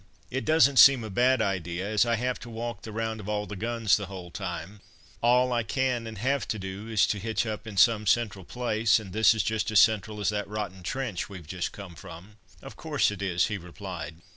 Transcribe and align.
"It 0.31 0.45
doesn't 0.45 0.77
seem 0.77 1.03
a 1.03 1.11
bad 1.11 1.43
idea, 1.43 1.87
as 1.87 2.07
I 2.07 2.15
have 2.15 2.39
to 2.39 2.49
walk 2.49 2.81
the 2.81 2.91
round 2.91 3.19
of 3.19 3.29
all 3.29 3.45
the 3.45 3.55
guns 3.55 3.95
the 3.97 4.07
whole 4.07 4.31
time; 4.31 4.81
all 5.21 5.53
I 5.53 5.61
can 5.61 6.07
and 6.07 6.17
have 6.17 6.47
to 6.47 6.57
do 6.57 6.87
is 6.87 7.05
to 7.05 7.19
hitch 7.19 7.45
up 7.45 7.67
in 7.67 7.77
some 7.77 8.07
central 8.07 8.43
place, 8.43 8.99
and 8.99 9.13
this 9.13 9.35
is 9.35 9.43
just 9.43 9.69
as 9.69 9.79
central 9.79 10.19
as 10.19 10.29
that 10.29 10.47
rotten 10.47 10.81
trench 10.81 11.29
we've 11.29 11.45
just 11.45 11.71
come 11.71 11.93
from." 11.93 12.37
"Of 12.63 12.75
course 12.75 13.11
it 13.11 13.21
is," 13.21 13.45
he 13.45 13.59
replied. 13.59 14.15